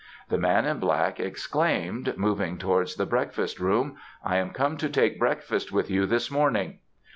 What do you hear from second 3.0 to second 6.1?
breakfast room, "I am come to take breakfast with you